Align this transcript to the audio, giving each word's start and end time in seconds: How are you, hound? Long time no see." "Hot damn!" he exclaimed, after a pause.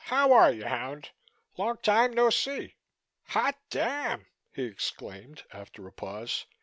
How 0.05 0.33
are 0.33 0.51
you, 0.51 0.65
hound? 0.65 1.09
Long 1.57 1.77
time 1.77 2.13
no 2.13 2.31
see." 2.31 2.73
"Hot 3.25 3.53
damn!" 3.69 4.25
he 4.51 4.63
exclaimed, 4.63 5.43
after 5.53 5.85
a 5.87 5.91
pause. 5.91 6.47